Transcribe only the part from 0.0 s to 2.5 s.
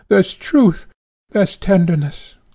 there's truth! there's tenderness!